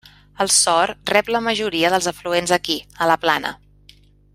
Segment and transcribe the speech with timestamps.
[0.45, 3.57] El Sor rep la majoria dels afluents aquí, a la plana.